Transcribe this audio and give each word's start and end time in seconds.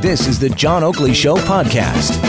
This 0.00 0.28
is 0.28 0.38
the 0.38 0.50
John 0.50 0.84
Oakley 0.84 1.14
Show 1.14 1.36
podcast. 1.36 2.22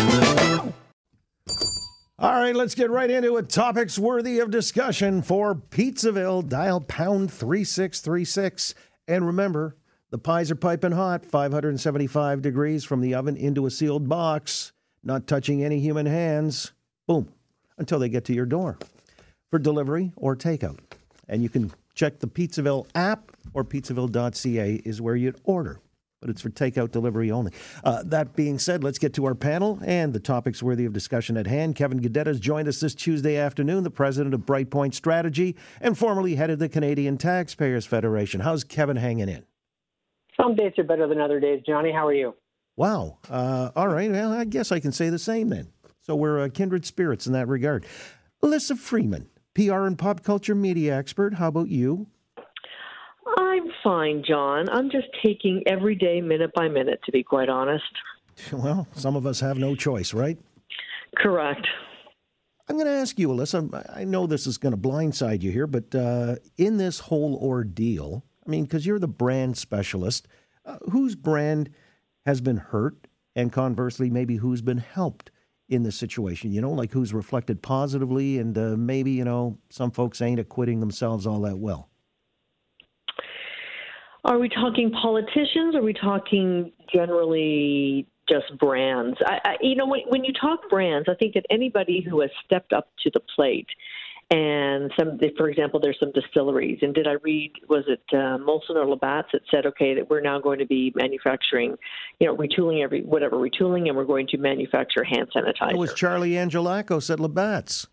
All 2.19 2.33
right, 2.33 2.55
let's 2.55 2.73
get 2.73 2.89
right 2.89 3.11
into 3.11 3.37
it. 3.37 3.49
Topics 3.49 3.99
worthy 3.99 4.39
of 4.39 4.49
discussion 4.49 5.21
for 5.21 5.53
Pizzaville. 5.53 6.47
Dial 6.47 6.81
pound 6.81 7.31
3636. 7.31 8.73
And 9.07 9.25
remember, 9.25 9.75
the 10.09 10.17
pies 10.17 10.49
are 10.49 10.55
piping 10.55 10.93
hot, 10.93 11.25
575 11.25 12.41
degrees 12.41 12.83
from 12.83 13.01
the 13.01 13.13
oven 13.13 13.37
into 13.37 13.67
a 13.67 13.71
sealed 13.71 14.09
box, 14.09 14.71
not 15.03 15.27
touching 15.27 15.63
any 15.63 15.79
human 15.79 16.07
hands. 16.07 16.71
Boom, 17.05 17.31
until 17.77 17.99
they 17.99 18.09
get 18.09 18.25
to 18.25 18.33
your 18.33 18.45
door 18.47 18.79
for 19.51 19.59
delivery 19.59 20.13
or 20.15 20.35
takeout. 20.35 20.79
And 21.29 21.43
you 21.43 21.49
can 21.49 21.71
check 21.93 22.19
the 22.19 22.27
Pizzaville 22.27 22.87
app 22.95 23.31
or 23.53 23.63
pizzaville.ca 23.63 24.81
is 24.83 25.01
where 25.01 25.15
you'd 25.15 25.39
order 25.43 25.79
but 26.19 26.29
it's 26.29 26.41
for 26.41 26.49
takeout 26.49 26.91
delivery 26.91 27.31
only. 27.31 27.51
Uh, 27.83 28.03
that 28.05 28.35
being 28.35 28.57
said, 28.57 28.83
let's 28.83 28.97
get 28.97 29.13
to 29.13 29.25
our 29.25 29.35
panel 29.35 29.79
and 29.85 30.13
the 30.13 30.19
topics 30.19 30.63
worthy 30.63 30.85
of 30.85 30.93
discussion 30.93 31.37
at 31.37 31.45
hand. 31.45 31.75
Kevin 31.75 31.99
Gaudet 31.99 32.27
has 32.27 32.39
joined 32.39 32.67
us 32.67 32.79
this 32.79 32.95
Tuesday 32.95 33.37
afternoon, 33.37 33.83
the 33.83 33.91
president 33.91 34.33
of 34.33 34.41
Brightpoint 34.41 34.93
Strategy 34.93 35.55
and 35.79 35.97
formerly 35.97 36.35
headed 36.35 36.59
the 36.59 36.69
Canadian 36.69 37.17
Taxpayers 37.17 37.85
Federation. 37.85 38.41
How's 38.41 38.63
Kevin 38.63 38.97
hanging 38.97 39.29
in? 39.29 39.45
Some 40.35 40.55
days 40.55 40.73
are 40.77 40.83
better 40.83 41.07
than 41.07 41.19
other 41.19 41.39
days. 41.39 41.61
Johnny, 41.65 41.91
how 41.91 42.07
are 42.07 42.13
you? 42.13 42.35
Wow. 42.75 43.17
Uh, 43.29 43.71
all 43.75 43.87
right. 43.87 44.11
Well, 44.11 44.31
I 44.33 44.45
guess 44.45 44.71
I 44.71 44.79
can 44.79 44.91
say 44.91 45.09
the 45.09 45.19
same 45.19 45.49
then. 45.49 45.69
So 46.01 46.15
we're 46.15 46.41
uh, 46.41 46.49
kindred 46.49 46.85
spirits 46.85 47.27
in 47.27 47.33
that 47.33 47.47
regard. 47.47 47.85
Elissa 48.43 48.75
Freeman, 48.75 49.29
PR 49.55 49.85
and 49.85 49.97
pop 49.97 50.23
culture 50.23 50.55
media 50.55 50.95
expert. 50.95 51.33
How 51.35 51.47
about 51.47 51.69
you? 51.69 52.07
I'm 53.37 53.67
fine, 53.83 54.23
John. 54.27 54.67
I'm 54.69 54.89
just 54.89 55.07
taking 55.23 55.63
every 55.67 55.95
day 55.95 56.21
minute 56.21 56.51
by 56.53 56.67
minute, 56.67 56.99
to 57.05 57.11
be 57.11 57.23
quite 57.23 57.49
honest. 57.49 57.83
Well, 58.53 58.87
some 58.91 59.15
of 59.15 59.25
us 59.25 59.39
have 59.39 59.57
no 59.57 59.73
choice, 59.73 60.13
right? 60.13 60.37
Correct. 61.15 61.65
I'm 62.69 62.75
going 62.75 62.85
to 62.85 62.93
ask 62.93 63.17
you, 63.17 63.31
Elissa. 63.31 63.67
I 63.95 64.03
know 64.03 64.27
this 64.27 64.45
is 64.45 64.59
going 64.59 64.73
to 64.73 64.77
blindside 64.77 65.41
you 65.41 65.51
here, 65.51 65.65
but 65.65 65.95
uh, 65.95 66.35
in 66.55 66.77
this 66.77 66.99
whole 66.99 67.39
ordeal, 67.41 68.23
I 68.45 68.49
mean, 68.51 68.65
because 68.65 68.85
you're 68.85 68.99
the 68.99 69.07
brand 69.07 69.57
specialist, 69.57 70.27
uh, 70.67 70.77
whose 70.91 71.15
brand 71.15 71.71
has 72.27 72.39
been 72.41 72.57
hurt, 72.57 73.07
and 73.35 73.51
conversely, 73.51 74.11
maybe 74.11 74.35
who's 74.35 74.61
been 74.61 74.77
helped 74.77 75.31
in 75.69 75.83
this 75.83 75.95
situation? 75.95 76.51
You 76.51 76.61
know, 76.61 76.71
like 76.71 76.91
who's 76.91 77.13
reflected 77.13 77.61
positively, 77.61 78.37
and 78.37 78.57
uh, 78.57 78.75
maybe 78.77 79.11
you 79.11 79.23
know 79.23 79.57
some 79.69 79.91
folks 79.91 80.21
ain't 80.21 80.39
acquitting 80.39 80.79
themselves 80.79 81.25
all 81.25 81.41
that 81.41 81.57
well. 81.57 81.89
Are 84.27 84.39
we 84.39 84.49
talking 84.49 84.91
politicians? 84.91 85.73
Are 85.73 85.81
we 85.81 85.93
talking 85.93 86.73
generally 86.93 88.05
just 88.29 88.57
brands? 88.59 89.17
I, 89.25 89.39
I, 89.45 89.55
you 89.61 89.75
know, 89.75 89.87
when, 89.87 90.01
when 90.09 90.25
you 90.25 90.33
talk 90.33 90.69
brands, 90.69 91.07
I 91.09 91.15
think 91.15 91.33
that 91.35 91.45
anybody 91.49 92.05
who 92.07 92.19
has 92.19 92.29
stepped 92.45 92.73
up 92.73 92.89
to 93.03 93.11
the 93.13 93.21
plate 93.35 93.67
and 94.29 94.91
some, 94.99 95.17
for 95.37 95.49
example, 95.49 95.79
there's 95.79 95.97
some 95.97 96.11
distilleries. 96.11 96.79
And 96.81 96.93
did 96.93 97.07
I 97.07 97.13
read? 97.23 97.53
Was 97.69 97.85
it 97.87 98.01
uh, 98.11 98.37
Molson 98.37 98.75
or 98.75 98.85
Labatt's 98.85 99.29
that 99.31 99.43
said, 99.49 99.65
okay, 99.65 99.95
that 99.95 100.09
we're 100.09 100.19
now 100.19 100.39
going 100.39 100.59
to 100.59 100.65
be 100.65 100.91
manufacturing, 100.95 101.77
you 102.19 102.27
know, 102.27 102.35
retooling 102.35 102.83
every 102.83 103.03
whatever 103.03 103.37
retooling, 103.37 103.87
and 103.87 103.95
we're 103.95 104.03
going 104.03 104.27
to 104.27 104.37
manufacture 104.37 105.05
hand 105.05 105.29
sanitizer. 105.33 105.71
It 105.71 105.77
was 105.77 105.93
Charlie 105.93 106.31
Angelakos 106.31 107.09
at 107.09 107.21
Labatt's. 107.21 107.87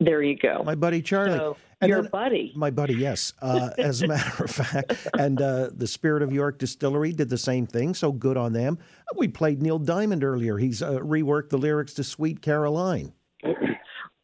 There 0.00 0.22
you 0.22 0.36
go. 0.36 0.62
My 0.64 0.74
buddy 0.74 1.02
Charlie. 1.02 1.36
So, 1.36 1.56
your 1.82 2.02
then, 2.02 2.10
buddy. 2.10 2.52
My 2.54 2.70
buddy, 2.70 2.94
yes. 2.94 3.32
Uh, 3.40 3.70
as 3.78 4.02
a 4.02 4.08
matter 4.08 4.44
of 4.44 4.50
fact. 4.50 5.08
And 5.18 5.40
uh, 5.40 5.70
the 5.74 5.86
Spirit 5.86 6.22
of 6.22 6.32
York 6.32 6.58
Distillery 6.58 7.12
did 7.12 7.28
the 7.28 7.38
same 7.38 7.66
thing, 7.66 7.94
so 7.94 8.12
good 8.12 8.36
on 8.36 8.52
them. 8.52 8.78
We 9.16 9.28
played 9.28 9.60
Neil 9.62 9.78
Diamond 9.78 10.24
earlier. 10.24 10.56
He's 10.56 10.82
uh, 10.82 10.92
reworked 11.00 11.50
the 11.50 11.58
lyrics 11.58 11.94
to 11.94 12.04
Sweet 12.04 12.40
Caroline 12.42 13.12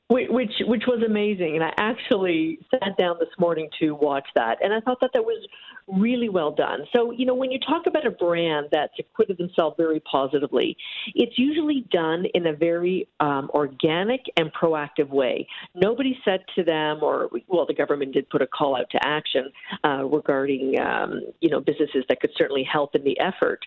which 0.08 0.52
which 0.60 0.84
was 0.86 1.02
amazing. 1.04 1.56
And 1.56 1.64
i 1.64 1.72
actually 1.78 2.58
sat 2.70 2.96
down 2.96 3.16
this 3.18 3.28
morning 3.38 3.68
to 3.80 3.92
watch 3.92 4.26
that 4.34 4.58
and 4.62 4.72
i 4.72 4.80
thought 4.80 4.98
that 5.00 5.10
that 5.14 5.24
was 5.24 5.46
really 5.88 6.28
well 6.28 6.50
done. 6.50 6.80
So 6.94 7.10
you 7.10 7.26
know 7.26 7.34
when 7.34 7.50
you 7.50 7.58
talk 7.60 7.86
about 7.86 8.06
a 8.06 8.10
brand 8.10 8.66
that's 8.72 8.92
acquitted 8.98 9.38
themselves 9.38 9.74
very 9.76 10.00
positively 10.00 10.76
it's 11.14 11.38
usually 11.38 11.86
done 11.90 12.24
in 12.34 12.46
a 12.46 12.52
very 12.52 13.08
um, 13.20 13.50
organic 13.54 14.20
and 14.36 14.52
proactive 14.52 15.08
way. 15.08 15.46
Nobody 15.74 16.18
said 16.24 16.44
to 16.56 16.64
them 16.64 17.02
or 17.02 17.28
well 17.48 17.66
the 17.66 17.74
government 17.74 18.12
did 18.12 18.28
put 18.30 18.42
a 18.42 18.46
call 18.46 18.76
out 18.76 18.86
to 18.90 18.98
action 19.04 19.50
uh, 19.84 20.04
regarding 20.04 20.78
um, 20.80 21.20
you 21.40 21.50
know 21.50 21.60
businesses 21.60 22.04
that 22.08 22.20
could 22.20 22.30
certainly 22.36 22.64
help 22.70 22.94
in 22.94 23.02
the 23.02 23.18
effort. 23.18 23.60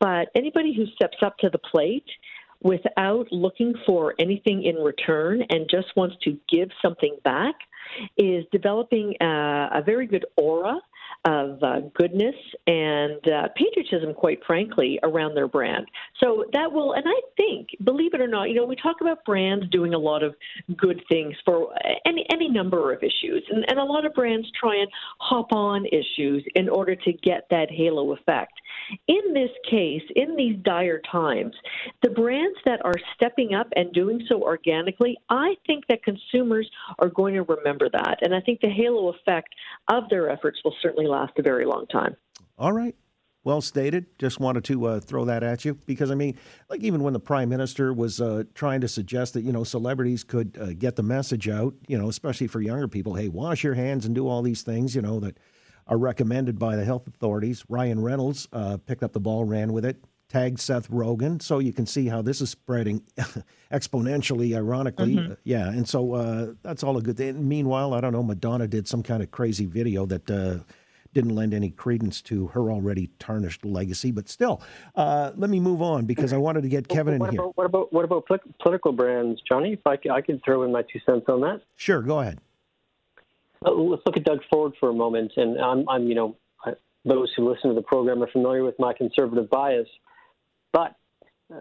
But 0.00 0.28
anybody 0.34 0.74
who 0.74 0.86
steps 0.94 1.18
up 1.22 1.36
to 1.38 1.50
the 1.50 1.58
plate 1.58 2.06
without 2.62 3.26
looking 3.30 3.74
for 3.86 4.14
anything 4.18 4.64
in 4.64 4.76
return 4.76 5.42
and 5.50 5.68
just 5.70 5.88
wants 5.96 6.16
to 6.24 6.36
give 6.48 6.68
something 6.80 7.16
back 7.24 7.54
is 8.16 8.44
developing 8.52 9.14
a, 9.20 9.68
a 9.74 9.82
very 9.84 10.06
good 10.06 10.24
aura 10.36 10.78
of 11.24 11.62
uh, 11.62 11.80
goodness 11.94 12.34
and 12.66 13.20
uh, 13.28 13.48
patriotism, 13.54 14.12
quite 14.14 14.40
frankly, 14.46 14.98
around 15.02 15.34
their 15.34 15.46
brand. 15.46 15.86
So 16.18 16.44
that 16.52 16.72
will, 16.72 16.94
and 16.94 17.04
I 17.06 17.20
think, 17.36 17.68
believe 17.84 18.14
it 18.14 18.20
or 18.20 18.26
not, 18.26 18.48
you 18.48 18.54
know, 18.54 18.64
we 18.64 18.76
talk 18.76 18.96
about 19.00 19.24
brands 19.24 19.68
doing 19.70 19.94
a 19.94 19.98
lot 19.98 20.22
of 20.22 20.34
good 20.76 21.00
things 21.08 21.34
for 21.44 21.72
any 22.06 22.26
any 22.32 22.48
number 22.48 22.92
of 22.92 23.02
issues, 23.02 23.44
and, 23.50 23.64
and 23.68 23.78
a 23.78 23.84
lot 23.84 24.04
of 24.04 24.14
brands 24.14 24.48
try 24.58 24.76
and 24.76 24.88
hop 25.18 25.52
on 25.52 25.86
issues 25.86 26.44
in 26.54 26.68
order 26.68 26.96
to 26.96 27.12
get 27.12 27.46
that 27.50 27.70
halo 27.70 28.12
effect. 28.12 28.54
In 29.08 29.32
this 29.32 29.50
case, 29.68 30.02
in 30.16 30.36
these 30.36 30.56
dire 30.62 31.00
times, 31.10 31.54
the 32.02 32.10
brands 32.10 32.58
that 32.64 32.84
are 32.84 32.94
stepping 33.14 33.54
up 33.54 33.68
and 33.76 33.92
doing 33.92 34.24
so 34.28 34.42
organically, 34.42 35.16
I 35.28 35.54
think 35.66 35.86
that 35.88 36.02
consumers 36.02 36.68
are 36.98 37.08
going 37.08 37.34
to 37.34 37.42
remember 37.42 37.88
that. 37.90 38.18
And 38.22 38.34
I 38.34 38.40
think 38.40 38.60
the 38.60 38.68
halo 38.68 39.08
effect 39.08 39.54
of 39.88 40.08
their 40.10 40.30
efforts 40.30 40.60
will 40.64 40.74
certainly 40.82 41.06
last 41.06 41.32
a 41.38 41.42
very 41.42 41.64
long 41.64 41.86
time. 41.86 42.16
All 42.58 42.72
right. 42.72 42.94
Well 43.44 43.60
stated. 43.60 44.06
Just 44.18 44.38
wanted 44.38 44.62
to 44.64 44.86
uh, 44.86 45.00
throw 45.00 45.24
that 45.24 45.42
at 45.42 45.64
you 45.64 45.74
because 45.86 46.12
I 46.12 46.14
mean, 46.14 46.38
like 46.70 46.80
even 46.80 47.02
when 47.02 47.12
the 47.12 47.20
prime 47.20 47.48
minister 47.48 47.92
was 47.92 48.20
uh, 48.20 48.44
trying 48.54 48.80
to 48.82 48.88
suggest 48.88 49.34
that 49.34 49.42
you 49.42 49.50
know 49.52 49.64
celebrities 49.64 50.22
could 50.22 50.56
uh, 50.60 50.72
get 50.74 50.94
the 50.94 51.02
message 51.02 51.48
out, 51.48 51.74
you 51.88 51.98
know, 51.98 52.08
especially 52.08 52.46
for 52.46 52.60
younger 52.60 52.86
people, 52.86 53.14
hey, 53.14 53.28
wash 53.28 53.64
your 53.64 53.74
hands 53.74 54.06
and 54.06 54.14
do 54.14 54.28
all 54.28 54.42
these 54.42 54.62
things, 54.62 54.94
you 54.94 55.02
know, 55.02 55.18
that 55.18 55.38
are 55.86 55.98
recommended 55.98 56.58
by 56.58 56.76
the 56.76 56.84
health 56.84 57.06
authorities. 57.06 57.64
Ryan 57.68 58.00
Reynolds 58.00 58.48
uh, 58.52 58.78
picked 58.78 59.02
up 59.02 59.12
the 59.12 59.20
ball, 59.20 59.44
ran 59.44 59.72
with 59.72 59.84
it, 59.84 60.02
tagged 60.28 60.60
Seth 60.60 60.90
Rogen. 60.90 61.40
So 61.42 61.58
you 61.58 61.72
can 61.72 61.86
see 61.86 62.08
how 62.08 62.22
this 62.22 62.40
is 62.40 62.50
spreading 62.50 63.02
exponentially, 63.72 64.56
ironically. 64.56 65.16
Mm-hmm. 65.16 65.32
Uh, 65.32 65.36
yeah, 65.44 65.68
and 65.68 65.88
so 65.88 66.14
uh, 66.14 66.52
that's 66.62 66.82
all 66.82 66.96
a 66.96 67.02
good 67.02 67.16
thing. 67.16 67.46
Meanwhile, 67.46 67.94
I 67.94 68.00
don't 68.00 68.12
know, 68.12 68.22
Madonna 68.22 68.66
did 68.66 68.88
some 68.88 69.02
kind 69.02 69.22
of 69.22 69.30
crazy 69.30 69.66
video 69.66 70.06
that 70.06 70.30
uh, 70.30 70.58
didn't 71.12 71.34
lend 71.34 71.52
any 71.52 71.70
credence 71.70 72.22
to 72.22 72.46
her 72.48 72.70
already 72.70 73.10
tarnished 73.18 73.64
legacy. 73.64 74.10
But 74.10 74.28
still, 74.28 74.62
uh, 74.94 75.32
let 75.36 75.50
me 75.50 75.60
move 75.60 75.82
on 75.82 76.06
because 76.06 76.32
I 76.32 76.38
wanted 76.38 76.62
to 76.62 76.68
get 76.68 76.88
Kevin 76.88 77.18
what 77.18 77.28
in 77.30 77.34
about, 77.34 77.44
here. 77.44 77.52
What 77.54 77.66
about 77.66 77.92
what 77.92 78.04
about 78.04 78.26
political 78.62 78.92
brands, 78.92 79.40
Johnny? 79.46 79.74
If 79.74 79.86
I, 79.86 79.98
I 80.10 80.20
could 80.20 80.42
throw 80.44 80.62
in 80.62 80.72
my 80.72 80.82
two 80.82 81.00
cents 81.04 81.26
on 81.28 81.42
that. 81.42 81.60
Sure, 81.76 82.02
go 82.02 82.20
ahead. 82.20 82.40
Let's 83.64 84.02
look 84.06 84.16
at 84.16 84.24
Doug 84.24 84.40
Ford 84.50 84.72
for 84.80 84.90
a 84.90 84.94
moment. 84.94 85.32
And 85.36 85.58
I'm, 85.60 85.88
I'm 85.88 86.08
you 86.08 86.14
know, 86.14 86.36
those 87.04 87.32
who 87.36 87.48
listen 87.48 87.70
to 87.70 87.74
the 87.74 87.82
program 87.82 88.22
are 88.22 88.30
familiar 88.30 88.64
with 88.64 88.78
my 88.78 88.92
conservative 88.92 89.50
bias. 89.50 89.88
But 90.72 90.96
uh, 91.52 91.60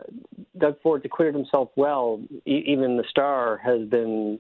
Doug 0.58 0.82
Ford 0.82 1.04
acquitted 1.06 1.36
himself 1.36 1.70
well. 1.76 2.22
E- 2.46 2.64
even 2.68 2.98
the 2.98 3.04
Star 3.10 3.60
has 3.64 3.88
been 3.88 4.40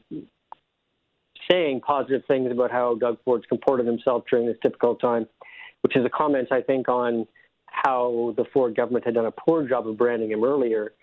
saying 1.50 1.82
positive 1.82 2.22
things 2.28 2.52
about 2.52 2.72
how 2.72 2.96
Doug 2.96 3.18
Ford's 3.26 3.46
comported 3.48 3.86
himself 3.86 4.24
during 4.30 4.46
this 4.46 4.58
difficult 4.62 5.02
time, 5.02 5.28
which 5.82 5.96
is 5.96 6.06
a 6.06 6.10
comment, 6.10 6.50
I 6.52 6.62
think, 6.62 6.88
on 6.88 7.28
how 7.66 8.34
the 8.38 8.46
Ford 8.54 8.76
government 8.76 9.06
had 9.06 9.16
done 9.16 9.26
a 9.26 9.32
poor 9.32 9.68
job 9.68 9.88
of 9.88 9.98
branding 9.98 10.32
him 10.32 10.44
earlier. 10.44 10.94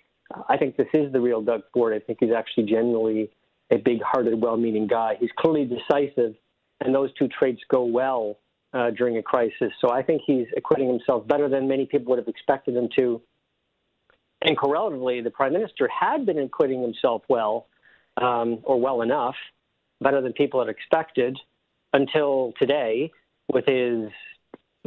I 0.49 0.56
think 0.56 0.76
this 0.76 0.88
is 0.94 1.12
the 1.12 1.20
real 1.20 1.43
Doug 1.43 1.62
Ford. 1.72 1.94
I 1.94 1.99
think 1.99 2.19
he's 2.20 2.32
actually 2.37 2.64
genuinely 2.64 3.31
a 3.70 3.76
big 3.76 4.00
hearted, 4.02 4.40
well 4.40 4.56
meaning 4.56 4.87
guy. 4.87 5.16
He's 5.19 5.31
clearly 5.38 5.64
decisive 5.64 6.34
and 6.80 6.94
those 6.94 7.12
two 7.14 7.28
traits 7.28 7.60
go 7.70 7.84
well 7.84 8.38
uh, 8.72 8.90
during 8.90 9.16
a 9.16 9.22
crisis. 9.22 9.72
So 9.80 9.90
I 9.90 10.02
think 10.02 10.22
he's 10.26 10.46
acquitting 10.56 10.88
himself 10.88 11.26
better 11.26 11.48
than 11.48 11.69
many 11.69 11.86
people 11.86 12.10
would 12.10 12.19
have 12.19 12.28
expected 12.28 12.76
him 12.76 12.88
to. 12.96 13.20
And 14.42 14.56
correlatively, 14.56 15.20
the 15.20 15.30
prime 15.30 15.52
minister 15.52 15.88
had 15.88 16.25
been 16.25 16.38
acquitting 16.38 16.82
himself 16.82 17.22
well, 17.28 17.66
um, 18.20 18.60
or 18.62 18.80
well 18.80 19.02
enough, 19.02 19.34
better 20.00 20.20
than 20.20 20.32
people 20.32 20.60
had 20.60 20.69
expected, 20.69 21.36
until 21.92 22.52
today, 22.60 23.10
with 23.52 23.64
his 23.66 24.10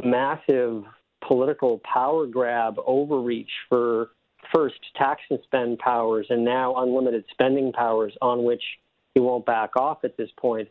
massive 0.02 0.84
political 1.26 1.80
power 1.80 2.26
grab 2.26 2.76
overreach 2.86 3.50
for 3.68 4.10
first 4.54 4.78
tax 4.96 5.20
and 5.30 5.38
spend 5.44 5.78
powers 5.78 6.26
and 6.30 6.44
now 6.44 6.74
unlimited 6.76 7.24
spending 7.30 7.72
powers 7.72 8.12
on 8.20 8.44
which 8.44 8.62
he 9.14 9.20
won't 9.20 9.46
back 9.46 9.76
off 9.76 9.98
at 10.04 10.16
this 10.16 10.30
point. 10.38 10.68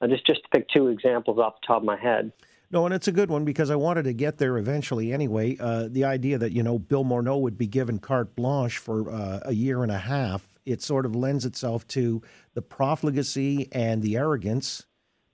Uh, 0.00 0.06
just 0.06 0.26
just 0.26 0.42
to 0.42 0.48
pick 0.50 0.68
two 0.68 0.88
examples 0.88 1.38
off 1.38 1.60
the 1.60 1.66
top 1.66 1.82
of 1.82 1.84
my 1.84 1.96
head. 1.96 2.32
No, 2.72 2.84
and 2.84 2.94
it's 2.94 3.08
a 3.08 3.12
good 3.12 3.30
one 3.30 3.44
because 3.44 3.68
I 3.70 3.76
wanted 3.76 4.04
to 4.04 4.12
get 4.12 4.38
there 4.38 4.56
eventually 4.56 5.12
anyway. 5.12 5.56
Uh, 5.58 5.88
the 5.90 6.04
idea 6.04 6.38
that, 6.38 6.52
you 6.52 6.62
know, 6.62 6.78
Bill 6.78 7.04
Morneau 7.04 7.40
would 7.40 7.58
be 7.58 7.66
given 7.66 7.98
carte 7.98 8.36
blanche 8.36 8.78
for 8.78 9.10
uh, 9.10 9.40
a 9.44 9.52
year 9.52 9.82
and 9.82 9.90
a 9.90 9.98
half, 9.98 10.46
it 10.64 10.80
sort 10.80 11.04
of 11.04 11.16
lends 11.16 11.44
itself 11.44 11.86
to 11.88 12.22
the 12.54 12.62
profligacy 12.62 13.68
and 13.72 14.00
the 14.02 14.16
arrogance. 14.16 14.86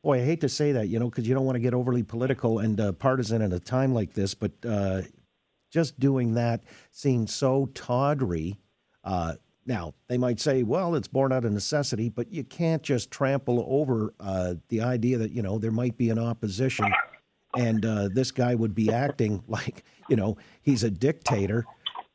Boy, 0.03 0.23
I 0.23 0.25
hate 0.25 0.41
to 0.41 0.49
say 0.49 0.73
that, 0.73 0.89
you 0.89 0.99
know, 0.99 1.11
because 1.11 1.29
you 1.29 1.35
don't 1.35 1.45
want 1.45 1.57
to 1.57 1.61
get 1.61 1.75
overly 1.75 2.03
political 2.03 2.61
and 2.61 2.81
uh, 2.81 2.93
partisan 2.93 3.43
at 3.43 3.53
a 3.53 3.61
time 3.61 3.93
like 3.93 4.15
this, 4.15 4.33
but 4.33 4.53
uh, 4.67 5.03
just 5.71 6.01
doing 6.01 6.35
that 6.35 6.63
seems 6.91 7.35
so 7.35 7.69
tawdry. 7.75 8.57
Uh, 9.67 9.73
now, 9.73 9.95
they 10.09 10.19
might 10.19 10.41
say, 10.41 10.63
well, 10.63 10.95
it's 10.95 11.09
born 11.09 11.33
out 11.33 11.45
of 11.45 11.53
necessity, 11.53 12.09
but 12.09 12.33
you 12.33 12.45
can't 12.45 12.83
just 12.83 13.11
trample 13.11 13.65
over 13.69 14.15
uh, 14.21 14.55
the 14.69 14.81
idea 14.81 15.19
that, 15.19 15.33
you 15.33 15.43
know, 15.43 15.59
there 15.59 15.73
might 15.73 15.97
be 15.97 16.11
an 16.11 16.19
opposition 16.19 16.93
and 17.57 17.87
uh, 17.87 18.09
this 18.13 18.31
guy 18.31 18.55
would 18.55 18.75
be 18.75 18.93
acting 18.93 19.43
like, 19.49 19.85
you 20.09 20.17
know, 20.17 20.37
he's 20.63 20.85
a 20.85 20.91
dictator. 20.91 21.65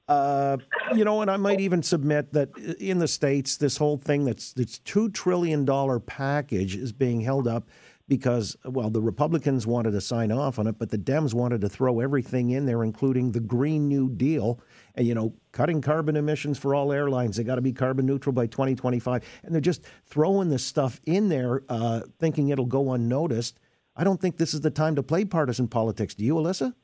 Uh, 0.07 0.57
you 0.93 1.05
know, 1.05 1.21
and 1.21 1.31
I 1.31 1.37
might 1.37 1.61
even 1.61 1.81
submit 1.81 2.33
that 2.33 2.49
in 2.57 2.99
the 2.99 3.07
states, 3.07 3.55
this 3.55 3.77
whole 3.77 3.97
thing 3.97 4.25
that's 4.25 4.51
this 4.51 4.79
two 4.79 5.09
trillion 5.09 5.63
dollar 5.63 5.99
package 5.99 6.75
is 6.75 6.91
being 6.91 7.21
held 7.21 7.47
up 7.47 7.69
because, 8.11 8.57
well, 8.65 8.89
the 8.89 9.01
Republicans 9.01 9.65
wanted 9.65 9.91
to 9.91 10.01
sign 10.01 10.33
off 10.33 10.59
on 10.59 10.67
it, 10.67 10.77
but 10.77 10.89
the 10.89 10.97
Dems 10.97 11.33
wanted 11.33 11.61
to 11.61 11.69
throw 11.69 12.01
everything 12.01 12.49
in 12.49 12.65
there, 12.65 12.83
including 12.83 13.31
the 13.31 13.39
Green 13.39 13.87
New 13.87 14.09
Deal, 14.09 14.59
and 14.95 15.07
you 15.07 15.15
know, 15.15 15.33
cutting 15.53 15.79
carbon 15.79 16.17
emissions 16.17 16.57
for 16.57 16.75
all 16.75 16.91
airlines. 16.91 17.37
They 17.37 17.45
got 17.45 17.55
to 17.55 17.61
be 17.61 17.71
carbon 17.71 18.05
neutral 18.05 18.33
by 18.33 18.47
2025, 18.47 19.23
and 19.43 19.55
they're 19.55 19.61
just 19.61 19.85
throwing 20.03 20.49
this 20.49 20.61
stuff 20.61 20.99
in 21.05 21.29
there, 21.29 21.63
uh, 21.69 22.01
thinking 22.19 22.49
it'll 22.49 22.65
go 22.65 22.91
unnoticed. 22.91 23.61
I 23.95 24.03
don't 24.03 24.19
think 24.19 24.35
this 24.35 24.53
is 24.53 24.59
the 24.59 24.71
time 24.71 24.97
to 24.97 25.03
play 25.03 25.23
partisan 25.23 25.69
politics. 25.69 26.13
Do 26.13 26.25
you, 26.25 26.37
Elissa? 26.37 26.75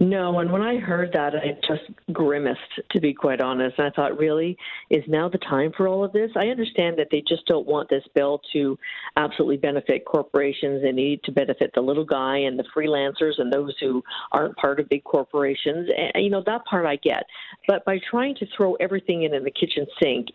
No, 0.00 0.40
and 0.40 0.50
when 0.50 0.62
I 0.62 0.78
heard 0.78 1.12
that, 1.12 1.34
I 1.34 1.56
just 1.66 1.84
grimaced, 2.12 2.60
to 2.90 3.00
be 3.00 3.14
quite 3.14 3.40
honest. 3.40 3.78
And 3.78 3.86
I 3.86 3.90
thought, 3.90 4.18
really, 4.18 4.56
is 4.90 5.04
now 5.06 5.28
the 5.28 5.38
time 5.38 5.72
for 5.76 5.86
all 5.86 6.04
of 6.04 6.12
this? 6.12 6.30
I 6.36 6.48
understand 6.48 6.98
that 6.98 7.08
they 7.10 7.22
just 7.26 7.46
don't 7.46 7.66
want 7.66 7.88
this 7.88 8.04
bill 8.14 8.40
to 8.52 8.78
absolutely 9.16 9.56
benefit 9.56 10.04
corporations. 10.04 10.82
They 10.82 10.92
need 10.92 11.22
to 11.24 11.32
benefit 11.32 11.70
the 11.74 11.80
little 11.80 12.04
guy 12.04 12.38
and 12.38 12.58
the 12.58 12.64
freelancers 12.76 13.38
and 13.38 13.52
those 13.52 13.74
who 13.80 14.02
aren't 14.32 14.56
part 14.56 14.80
of 14.80 14.88
big 14.88 15.04
corporations. 15.04 15.88
And, 15.96 16.24
you 16.24 16.30
know, 16.30 16.42
that 16.46 16.64
part 16.64 16.86
I 16.86 16.96
get. 16.96 17.24
But 17.68 17.84
by 17.84 18.00
trying 18.10 18.34
to 18.36 18.46
throw 18.56 18.74
everything 18.74 19.22
in 19.22 19.34
in 19.34 19.44
the 19.44 19.50
kitchen 19.50 19.86
sink, 20.02 20.28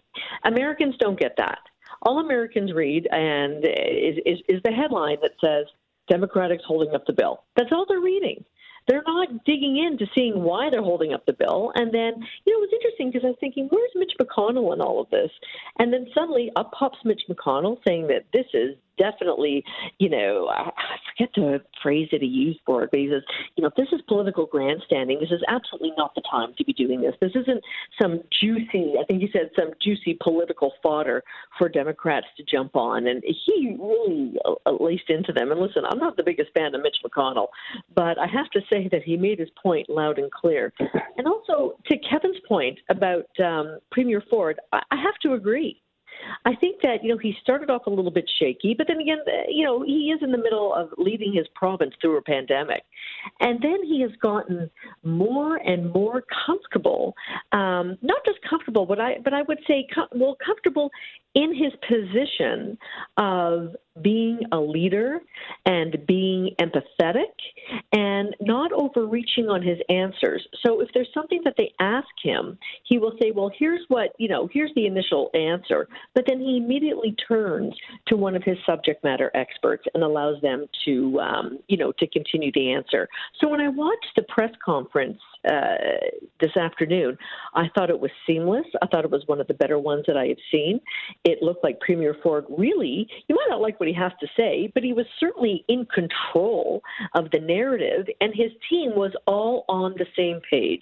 Americans 0.45 0.95
don't 0.99 1.19
get 1.19 1.35
that. 1.37 1.59
All 2.03 2.19
Americans 2.19 2.71
read 2.73 3.07
and 3.11 3.65
is, 3.65 4.17
is, 4.25 4.39
is 4.47 4.61
the 4.63 4.71
headline 4.71 5.17
that 5.21 5.31
says, 5.43 5.65
Democrats 6.09 6.63
holding 6.65 6.95
up 6.95 7.05
the 7.05 7.13
bill. 7.13 7.43
That's 7.55 7.71
all 7.71 7.85
they're 7.87 7.99
reading 7.99 8.43
they're 8.89 9.03
not 9.05 9.45
digging 9.45 9.77
into 9.77 10.07
seeing 10.17 10.41
why 10.41 10.69
they're 10.71 10.81
holding 10.81 11.13
up 11.13 11.23
the 11.27 11.33
bill. 11.33 11.71
And 11.75 11.93
then, 11.93 12.13
you 12.45 12.53
know, 12.53 12.63
it 12.63 12.69
was 12.69 12.73
interesting 12.73 13.11
because 13.11 13.23
I 13.23 13.29
was 13.29 13.37
thinking, 13.39 13.69
where's 13.69 13.91
Mitch 13.95 14.13
McConnell 14.19 14.73
in 14.73 14.81
all 14.81 14.99
of 14.99 15.09
this? 15.11 15.29
And 15.77 15.93
then 15.93 16.07
suddenly 16.13 16.51
up 16.55 16.71
pops 16.71 16.97
Mitch 17.05 17.21
McConnell 17.29 17.77
saying 17.87 18.07
that 18.07 18.25
this 18.33 18.47
is 18.53 18.75
definitely, 18.99 19.63
you 19.97 20.09
know, 20.09 20.47
I, 20.49 20.69
forget 21.17 21.33
the 21.35 21.61
phrase 21.81 22.09
that 22.11 22.21
he 22.21 22.27
used 22.27 22.59
for 22.65 22.83
it, 22.83 22.91
but 22.91 22.99
he 22.99 23.09
says, 23.09 23.23
you 23.55 23.63
know, 23.63 23.71
this 23.75 23.87
is 23.91 24.01
political 24.07 24.45
grandstanding, 24.45 25.19
this 25.19 25.31
is 25.31 25.41
absolutely 25.47 25.93
not 25.97 26.13
the 26.15 26.21
time 26.29 26.53
to 26.57 26.63
be 26.63 26.73
doing 26.73 27.01
this. 27.01 27.15
This 27.21 27.31
isn't 27.35 27.63
some 28.01 28.21
juicy, 28.39 28.93
I 28.99 29.05
think 29.05 29.21
he 29.21 29.29
said, 29.31 29.49
some 29.57 29.71
juicy 29.81 30.17
political 30.21 30.73
fodder 30.83 31.23
for 31.57 31.69
Democrats 31.69 32.27
to 32.37 32.43
jump 32.43 32.75
on. 32.75 33.07
And 33.07 33.23
he 33.23 33.77
really 33.79 34.35
uh, 34.45 34.71
laced 34.79 35.09
into 35.09 35.31
them. 35.33 35.51
And 35.51 35.59
listen, 35.59 35.83
I'm 35.89 35.99
not 35.99 36.17
the 36.17 36.23
biggest 36.23 36.51
fan 36.55 36.75
of 36.75 36.81
Mitch 36.81 36.97
McConnell, 37.05 37.47
but 37.95 38.17
I 38.19 38.27
have 38.27 38.49
to 38.51 38.61
say 38.69 38.89
that 38.91 39.03
he 39.03 39.17
made 39.17 39.39
his 39.39 39.49
point 39.61 39.89
loud 39.89 40.19
and 40.19 40.31
clear. 40.31 40.73
And 41.17 41.27
also, 41.27 41.75
to 41.89 41.97
Kevin's 41.97 42.37
point 42.47 42.79
about 42.89 43.27
um, 43.43 43.79
Premier 43.91 44.23
Ford, 44.29 44.59
I, 44.71 44.81
I 44.91 44.95
have 44.95 45.15
to 45.23 45.33
agree. 45.33 45.81
I 46.45 46.55
think 46.55 46.81
that 46.81 47.03
you 47.03 47.09
know 47.09 47.17
he 47.17 47.35
started 47.41 47.69
off 47.69 47.85
a 47.85 47.89
little 47.89 48.11
bit 48.11 48.29
shaky, 48.39 48.73
but 48.77 48.87
then 48.87 48.99
again, 48.99 49.19
uh, 49.27 49.49
you 49.49 49.65
know 49.65 49.83
he 49.83 50.11
is 50.15 50.21
in 50.21 50.31
the 50.31 50.37
middle 50.37 50.73
of 50.73 50.89
leading 50.97 51.33
his 51.33 51.47
province 51.55 51.93
through 52.01 52.17
a 52.17 52.21
pandemic, 52.21 52.83
and 53.39 53.61
then 53.61 53.83
he 53.83 54.01
has 54.01 54.11
gotten 54.21 54.69
more 55.03 55.57
and 55.57 55.91
more 55.93 56.23
comfortable. 56.45 57.13
Um, 57.51 57.97
not 58.01 58.23
just 58.25 58.39
comfortable, 58.49 58.85
but 58.85 58.99
I 58.99 59.17
but 59.23 59.33
I 59.33 59.41
would 59.43 59.59
say 59.67 59.87
com- 59.93 60.07
well 60.13 60.37
comfortable 60.45 60.89
in 61.35 61.53
his 61.55 61.73
position 61.87 62.77
of 63.17 63.75
being 64.01 64.39
a 64.51 64.57
leader 64.57 65.19
and 65.65 65.97
being 66.07 66.55
empathetic 66.59 67.33
and 67.91 68.35
not 68.39 68.71
overreaching 68.71 69.49
on 69.49 69.61
his 69.61 69.77
answers. 69.89 70.47
So 70.65 70.81
if 70.81 70.89
there's 70.93 71.09
something 71.13 71.41
that 71.43 71.55
they 71.57 71.71
ask 71.79 72.07
him, 72.21 72.57
he 72.83 72.97
will 72.97 73.13
say, 73.21 73.31
"Well, 73.31 73.51
here's 73.57 73.85
what, 73.89 74.13
you 74.17 74.27
know, 74.27 74.47
here's 74.51 74.73
the 74.75 74.85
initial 74.85 75.29
answer." 75.33 75.87
But 76.15 76.25
then 76.27 76.39
he 76.39 76.57
immediately 76.57 77.15
turns 77.27 77.75
to 78.07 78.15
one 78.15 78.35
of 78.35 78.43
his 78.43 78.57
subject 78.65 79.03
matter 79.03 79.31
experts 79.33 79.85
and 79.93 80.03
allows 80.03 80.41
them 80.41 80.67
to 80.85 81.19
um, 81.19 81.59
you 81.67 81.77
know, 81.77 81.91
to 81.99 82.07
continue 82.07 82.51
the 82.53 82.71
answer. 82.71 83.07
So 83.39 83.49
when 83.49 83.61
I 83.61 83.69
watched 83.69 84.13
the 84.15 84.23
press 84.23 84.51
conference 84.63 85.19
uh, 85.47 85.77
this 86.41 86.55
afternoon. 86.57 87.17
I 87.55 87.69
thought 87.73 87.89
it 87.89 87.99
was 87.99 88.11
seamless. 88.27 88.65
I 88.81 88.87
thought 88.87 89.05
it 89.05 89.11
was 89.11 89.23
one 89.27 89.39
of 89.39 89.47
the 89.47 89.53
better 89.53 89.79
ones 89.79 90.03
that 90.07 90.17
I 90.17 90.27
have 90.27 90.37
seen. 90.51 90.81
It 91.25 91.41
looked 91.41 91.63
like 91.63 91.79
Premier 91.81 92.15
Ford 92.23 92.45
really, 92.49 93.07
you 93.27 93.35
might 93.35 93.47
not 93.49 93.61
like 93.61 93.79
what 93.79 93.89
he 93.89 93.95
has 93.95 94.11
to 94.21 94.27
say, 94.37 94.71
but 94.73 94.83
he 94.83 94.93
was 94.93 95.05
certainly 95.19 95.65
in 95.67 95.85
control 95.93 96.81
of 97.13 97.29
the 97.31 97.39
narrative, 97.39 98.07
and 98.21 98.33
his 98.33 98.51
team 98.69 98.95
was 98.95 99.11
all 99.27 99.65
on 99.67 99.95
the 99.97 100.05
same 100.15 100.39
page. 100.49 100.81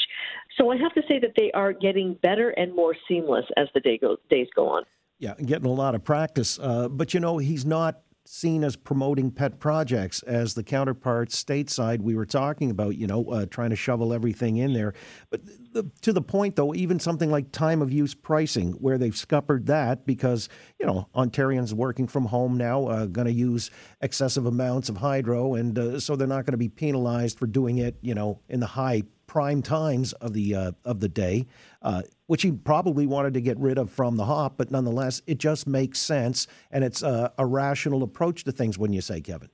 So 0.57 0.72
I 0.72 0.78
have 0.78 0.94
to 0.94 1.01
say 1.07 1.19
that 1.19 1.34
they 1.36 1.51
are 1.51 1.74
getting 1.74 2.13
better 2.22 2.50
and 2.51 2.75
more 2.75 2.95
seamless 3.07 3.45
as 3.57 3.68
the 3.74 3.80
day 3.80 3.98
goes, 3.98 4.18
days 4.30 4.48
go 4.56 4.68
on. 4.68 4.84
Yeah, 5.19 5.34
getting 5.44 5.66
a 5.66 5.74
lot 5.74 5.95
of 5.95 6.04
practice. 6.04 6.60
Uh, 6.60 6.88
but 6.88 7.13
you 7.13 7.19
know, 7.19 7.39
he's 7.39 7.66
not 7.66 8.01
seen 8.27 8.63
as 8.63 8.75
promoting 8.75 9.31
pet 9.31 9.59
projects 9.59 10.21
as 10.24 10.53
the 10.53 10.63
counterparts 10.63 11.41
stateside 11.41 12.01
we 12.01 12.15
were 12.15 12.25
talking 12.25 12.69
about, 12.69 12.95
you 12.95 13.07
know, 13.07 13.25
uh, 13.25 13.45
trying 13.45 13.69
to 13.69 13.75
shovel 13.75 14.13
everything 14.13 14.57
in 14.57 14.74
there. 14.74 14.94
But 15.29 15.41
the, 15.74 15.89
to 16.01 16.13
the 16.13 16.21
point, 16.21 16.56
though, 16.56 16.74
even 16.74 17.00
something 17.00 17.31
like 17.31 17.51
time 17.51 17.81
of 17.81 17.91
use 17.91 18.13
pricing, 18.13 18.74
where 18.74 18.97
they've 18.97 19.15
scuppered 19.15 19.68
that 19.68 20.06
because, 20.06 20.50
you 20.79 20.85
know, 20.85 21.07
Ontarians 21.15 21.74
working 21.74 22.07
from 22.07 22.25
home 22.25 22.57
now 22.57 22.88
uh, 22.88 23.06
going 23.06 23.27
to 23.27 23.33
use 23.33 23.71
excessive 24.01 24.45
amounts 24.45 24.89
of 24.89 24.97
hydro, 24.97 25.56
and 25.56 25.77
uh, 25.77 26.00
so 26.00 26.15
they're 26.15 26.27
not 26.27 26.45
going 26.45 26.53
to 26.53 26.57
be 26.57 26.69
penalized 26.69 27.39
for 27.39 27.47
doing 27.47 27.77
it, 27.77 27.97
you 28.01 28.13
know, 28.13 28.39
in 28.50 28.59
the 28.59 28.68
high 28.68 29.03
prime 29.27 29.62
times 29.62 30.13
of 30.13 30.33
the 30.33 30.56
uh, 30.56 30.71
of 30.85 31.00
the 31.00 31.09
day, 31.09 31.45
uh, 31.81 32.01
which 32.27 32.41
he 32.41 32.51
probably 32.51 33.05
wanted 33.05 33.34
to 33.34 33.41
get 33.41 33.57
rid 33.60 33.77
of 33.77 33.91
from 33.91 34.17
the 34.17 34.25
hop. 34.25 34.57
But 34.57 34.72
nonetheless, 34.72 35.22
it 35.27 35.38
just 35.38 35.67
makes 35.67 36.00
sense, 36.00 36.48
and 36.72 36.84
it's 36.84 37.03
a, 37.03 37.31
a 37.38 37.46
rational 37.46 38.03
approach 38.03 38.43
to 38.46 38.51
things. 38.51 38.77
When 38.77 38.93
you 38.93 39.01
say, 39.01 39.22
Kevin, 39.22 39.50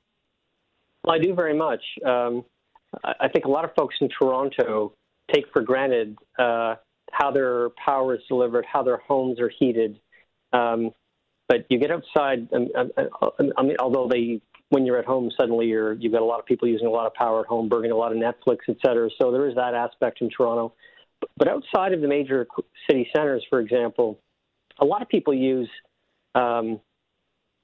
well, 1.04 1.16
I 1.16 1.20
do 1.20 1.34
very 1.34 1.56
much. 1.56 1.84
Um, 2.06 2.46
I 3.04 3.28
think 3.28 3.46
a 3.46 3.50
lot 3.50 3.66
of 3.66 3.72
folks 3.76 3.96
in 4.02 4.10
Toronto 4.10 4.94
take 5.34 5.46
for 5.52 5.62
granted 5.62 6.18
uh, 6.38 6.76
how 7.12 7.32
their 7.32 7.70
power 7.84 8.16
is 8.16 8.22
delivered, 8.28 8.66
how 8.72 8.84
their 8.84 8.98
homes 8.98 9.40
are 9.40 9.50
heated. 9.60 10.00
Um, 10.54 10.92
but 11.48 11.66
you 11.70 11.80
get 11.80 11.92
outside, 11.92 12.48
um, 12.54 12.70
um, 12.76 12.92
uh, 12.98 13.30
I 13.58 13.64
mean, 13.64 13.76
although 13.80 14.08
they 14.08 14.42
when 14.74 14.86
you're 14.86 14.98
at 14.98 15.06
home, 15.06 15.30
suddenly 15.40 15.68
you're 15.68 15.94
you've 15.94 16.16
got 16.18 16.24
a 16.24 16.26
lot 16.34 16.40
of 16.40 16.46
people 16.46 16.68
using 16.68 16.88
a 16.88 16.96
lot 17.00 17.06
of 17.06 17.14
power 17.14 17.42
at 17.42 17.46
home, 17.46 17.70
burning 17.70 17.92
a 17.92 17.96
lot 17.96 18.12
of 18.12 18.18
Netflix, 18.18 18.58
et 18.68 18.78
cetera. 18.84 19.08
So 19.20 19.32
there 19.32 19.48
is 19.48 19.56
that 19.56 19.74
aspect 19.76 20.22
in 20.22 20.30
Toronto. 20.36 20.74
But 21.38 21.48
outside 21.48 21.94
of 21.94 22.02
the 22.02 22.08
major 22.08 22.48
city 22.88 23.08
centers, 23.16 23.46
for 23.50 23.60
example, 23.60 24.20
a 24.80 24.86
lot 24.86 25.02
of 25.04 25.10
people 25.10 25.34
use 25.34 25.70
um, 26.36 26.82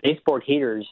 baseboard 0.04 0.44
heaters 0.46 0.88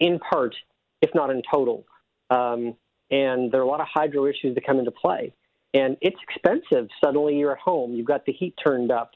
in 0.00 0.18
part, 0.18 0.54
if 1.00 1.10
not 1.14 1.30
in 1.30 1.40
total. 1.50 1.86
Um, 2.30 2.76
and 3.10 3.50
there 3.50 3.60
are 3.60 3.64
a 3.64 3.72
lot 3.74 3.80
of 3.80 3.88
hydro 3.92 4.26
issues 4.26 4.54
that 4.54 4.66
come 4.66 4.78
into 4.78 4.90
play. 4.90 5.32
And 5.74 5.96
it's 6.00 6.20
expensive. 6.28 6.88
Suddenly 7.02 7.36
you're 7.38 7.52
at 7.52 7.58
home, 7.58 7.94
you've 7.94 8.06
got 8.06 8.26
the 8.26 8.32
heat 8.32 8.54
turned 8.64 8.90
up, 8.90 9.10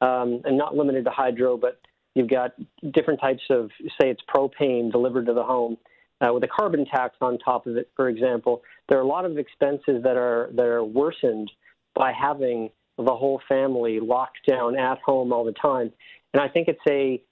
um, 0.00 0.42
and 0.44 0.58
not 0.58 0.76
limited 0.76 1.04
to 1.04 1.10
hydro, 1.10 1.56
but 1.56 1.80
You've 2.16 2.30
got 2.30 2.52
different 2.92 3.20
types 3.20 3.42
of, 3.50 3.70
say, 4.00 4.08
it's 4.08 4.22
propane 4.34 4.90
delivered 4.90 5.26
to 5.26 5.34
the 5.34 5.44
home 5.44 5.76
uh, 6.22 6.32
with 6.32 6.42
a 6.44 6.48
carbon 6.48 6.86
tax 6.86 7.14
on 7.20 7.38
top 7.38 7.66
of 7.66 7.76
it, 7.76 7.90
for 7.94 8.08
example. 8.08 8.62
There 8.88 8.96
are 8.96 9.02
a 9.02 9.06
lot 9.06 9.26
of 9.26 9.36
expenses 9.36 10.02
that 10.02 10.16
are 10.16 10.48
that 10.54 10.64
are 10.64 10.82
worsened 10.82 11.52
by 11.94 12.12
having 12.12 12.70
the 12.96 13.14
whole 13.14 13.42
family 13.46 14.00
locked 14.00 14.38
down 14.48 14.78
at 14.78 14.96
home 15.04 15.30
all 15.30 15.44
the 15.44 15.52
time. 15.52 15.92
And 16.32 16.40
I 16.40 16.48
think 16.48 16.68
it's 16.68 16.80
a 16.88 17.22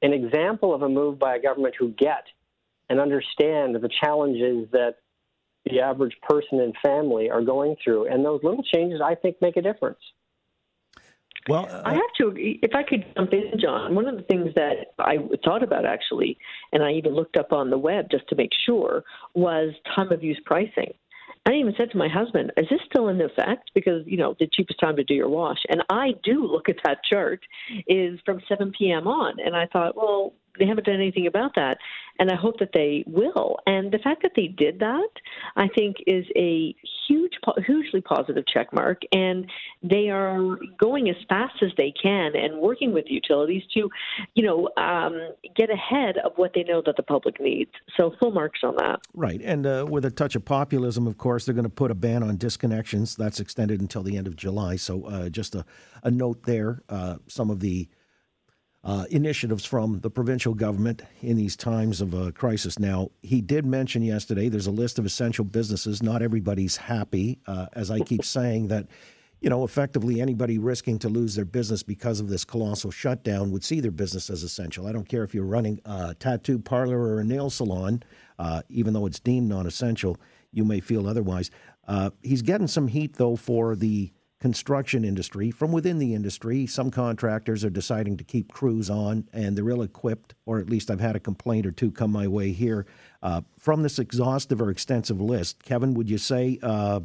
an 0.00 0.12
example 0.12 0.72
of 0.72 0.82
a 0.82 0.88
move 0.88 1.18
by 1.18 1.34
a 1.34 1.42
government 1.42 1.74
who 1.76 1.88
get 1.90 2.22
and 2.88 3.00
understand 3.00 3.74
the 3.74 3.90
challenges 4.00 4.68
that 4.70 4.98
the 5.64 5.80
average 5.80 6.16
person 6.22 6.60
and 6.60 6.72
family 6.80 7.30
are 7.30 7.42
going 7.42 7.74
through. 7.82 8.06
And 8.06 8.24
those 8.24 8.44
little 8.44 8.62
changes, 8.62 9.00
I 9.04 9.16
think, 9.16 9.38
make 9.42 9.56
a 9.56 9.62
difference. 9.62 9.98
Well, 11.48 11.66
uh, 11.70 11.82
I 11.84 11.94
have 11.94 12.12
to, 12.18 12.32
if 12.36 12.74
I 12.74 12.82
could 12.82 13.04
jump 13.16 13.32
in, 13.32 13.58
John, 13.58 13.94
one 13.94 14.06
of 14.06 14.16
the 14.16 14.22
things 14.22 14.54
that 14.54 14.92
I 14.98 15.18
thought 15.44 15.62
about 15.62 15.86
actually, 15.86 16.36
and 16.72 16.82
I 16.82 16.92
even 16.92 17.14
looked 17.14 17.36
up 17.36 17.52
on 17.52 17.70
the 17.70 17.78
web 17.78 18.08
just 18.10 18.28
to 18.28 18.36
make 18.36 18.50
sure, 18.66 19.04
was 19.34 19.72
time 19.94 20.12
of 20.12 20.22
use 20.22 20.40
pricing. 20.44 20.92
I 21.46 21.52
even 21.54 21.74
said 21.76 21.90
to 21.92 21.96
my 21.96 22.08
husband, 22.08 22.52
"Is 22.58 22.68
this 22.68 22.80
still 22.84 23.08
in 23.08 23.20
effect?" 23.20 23.70
Because 23.74 24.06
you 24.06 24.18
know 24.18 24.36
the 24.38 24.46
cheapest 24.52 24.78
time 24.78 24.96
to 24.96 25.04
do 25.04 25.14
your 25.14 25.30
wash, 25.30 25.58
and 25.70 25.82
I 25.88 26.12
do 26.22 26.44
look 26.44 26.68
at 26.68 26.76
that 26.84 27.02
chart 27.02 27.40
is 27.86 28.20
from 28.26 28.42
7 28.46 28.72
p.m. 28.78 29.08
on, 29.08 29.40
and 29.40 29.56
I 29.56 29.66
thought, 29.66 29.96
well, 29.96 30.34
they 30.58 30.66
haven't 30.66 30.86
done 30.86 30.96
anything 30.96 31.26
about 31.26 31.54
that, 31.56 31.78
and 32.18 32.30
I 32.30 32.36
hope 32.36 32.58
that 32.58 32.70
they 32.74 33.04
will. 33.06 33.56
And 33.66 33.90
the 33.90 33.98
fact 33.98 34.22
that 34.22 34.32
they 34.36 34.46
did 34.46 34.78
that, 34.80 35.08
I 35.56 35.68
think, 35.68 35.96
is 36.06 36.26
a 36.36 36.74
huge, 37.08 37.32
hugely 37.66 38.00
positive 38.00 38.44
check 38.46 38.72
mark. 38.72 39.00
And 39.12 39.50
they 39.82 40.10
are 40.10 40.58
going 40.78 41.08
as 41.08 41.16
fast 41.28 41.54
as 41.62 41.70
they 41.76 41.92
can 42.00 42.36
and 42.36 42.60
working 42.60 42.92
with 42.92 43.06
utilities 43.08 43.62
to, 43.74 43.88
you 44.34 44.44
know, 44.44 44.68
um, 44.76 45.32
get 45.56 45.70
ahead 45.70 46.18
of 46.18 46.32
what 46.36 46.52
they 46.54 46.62
know 46.62 46.82
that 46.84 46.96
the 46.96 47.02
public 47.02 47.40
needs. 47.40 47.70
So 47.96 48.14
full 48.20 48.32
marks 48.32 48.60
on 48.62 48.76
that. 48.76 49.00
Right, 49.14 49.40
and 49.42 49.66
uh, 49.66 49.86
with 49.88 50.04
a 50.04 50.10
touch 50.10 50.36
of 50.36 50.44
populism, 50.44 51.06
of 51.06 51.16
course, 51.16 51.46
they're 51.46 51.54
going 51.54 51.64
to 51.64 51.70
put 51.70 51.90
a 51.90 51.94
ban 51.94 52.22
on 52.22 52.36
disconnections. 52.36 53.16
That's 53.16 53.40
extended 53.40 53.80
until 53.80 54.02
the 54.02 54.16
end 54.16 54.26
of 54.26 54.36
July. 54.36 54.76
So 54.76 55.06
uh, 55.06 55.28
just 55.30 55.54
a, 55.54 55.64
a 56.02 56.10
note 56.10 56.42
there. 56.44 56.82
Uh, 56.88 57.16
some 57.28 57.50
of 57.50 57.60
the 57.60 57.88
uh, 58.82 59.04
initiatives 59.10 59.64
from 59.64 60.00
the 60.00 60.10
provincial 60.10 60.54
government 60.54 61.02
in 61.20 61.36
these 61.36 61.56
times 61.56 62.00
of 62.00 62.14
a 62.14 62.32
crisis. 62.32 62.78
Now, 62.78 63.10
he 63.22 63.40
did 63.40 63.66
mention 63.66 64.02
yesterday 64.02 64.48
there's 64.48 64.66
a 64.66 64.72
list 64.72 64.98
of 64.98 65.04
essential 65.04 65.44
businesses. 65.44 66.02
Not 66.02 66.22
everybody's 66.22 66.76
happy, 66.76 67.38
uh, 67.46 67.66
as 67.74 67.90
I 67.90 68.00
keep 68.00 68.24
saying 68.24 68.68
that. 68.68 68.86
You 69.42 69.48
know, 69.48 69.64
effectively, 69.64 70.20
anybody 70.20 70.58
risking 70.58 70.98
to 70.98 71.08
lose 71.08 71.34
their 71.34 71.46
business 71.46 71.82
because 71.82 72.20
of 72.20 72.28
this 72.28 72.44
colossal 72.44 72.90
shutdown 72.90 73.50
would 73.52 73.64
see 73.64 73.80
their 73.80 73.90
business 73.90 74.28
as 74.28 74.42
essential. 74.42 74.86
I 74.86 74.92
don't 74.92 75.08
care 75.08 75.24
if 75.24 75.34
you're 75.34 75.46
running 75.46 75.80
a 75.86 76.14
tattoo 76.14 76.58
parlor 76.58 77.00
or 77.00 77.20
a 77.20 77.24
nail 77.24 77.48
salon, 77.48 78.02
uh, 78.38 78.60
even 78.68 78.92
though 78.92 79.06
it's 79.06 79.18
deemed 79.18 79.48
non 79.48 79.66
essential, 79.66 80.18
you 80.52 80.62
may 80.62 80.78
feel 80.78 81.08
otherwise. 81.08 81.50
Uh, 81.88 82.10
he's 82.22 82.42
getting 82.42 82.66
some 82.66 82.86
heat, 82.86 83.14
though, 83.14 83.34
for 83.34 83.74
the 83.74 84.12
construction 84.40 85.04
industry, 85.04 85.50
from 85.50 85.70
within 85.70 85.98
the 85.98 86.14
industry, 86.14 86.66
some 86.66 86.90
contractors 86.90 87.64
are 87.64 87.70
deciding 87.70 88.16
to 88.16 88.24
keep 88.24 88.52
crews 88.52 88.88
on 88.88 89.28
and 89.32 89.56
they're 89.56 89.68
ill 89.68 89.82
equipped, 89.82 90.34
or 90.46 90.58
at 90.58 90.70
least 90.70 90.90
I've 90.90 91.00
had 91.00 91.14
a 91.14 91.20
complaint 91.20 91.66
or 91.66 91.70
two 91.70 91.90
come 91.90 92.10
my 92.10 92.26
way 92.26 92.52
here. 92.52 92.86
Uh, 93.22 93.42
from 93.58 93.82
this 93.82 93.98
exhaustive 93.98 94.62
or 94.62 94.70
extensive 94.70 95.20
list, 95.20 95.62
Kevin, 95.62 95.92
would 95.94 96.08
you 96.08 96.16
say 96.16 96.58
uh, 96.62 97.00